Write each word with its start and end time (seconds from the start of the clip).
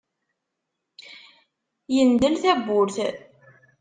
Yendel-d 1.95 2.39
tawwurt. 2.43 2.97